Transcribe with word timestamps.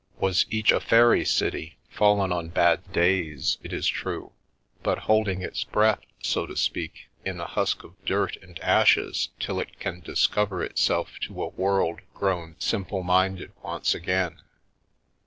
was 0.19 0.47
each 0.49 0.71
a 0.71 0.79
fairy 0.79 1.23
city, 1.23 1.77
fallen 1.87 2.31
on 2.31 2.47
bad 2.49 2.91
days, 2.91 3.59
it 3.61 3.71
is 3.71 3.85
true, 3.87 4.31
but 4.81 4.97
holding 4.97 5.43
its 5.43 5.63
breath, 5.63 5.99
so 6.23 6.47
to 6.47 6.57
speak, 6.57 7.07
in 7.23 7.39
a 7.39 7.45
husk 7.45 7.83
of 7.83 7.93
dirt 8.03 8.35
and 8.37 8.57
ashes 8.61 9.29
till 9.39 9.59
it 9.59 9.79
can 9.79 9.99
discover 9.99 10.63
itself 10.63 11.19
to 11.19 11.43
a 11.43 11.49
world 11.49 12.01
grown 12.15 12.55
simple 12.57 13.03
minded 13.03 13.51
once 13.61 13.93
again. 13.93 14.41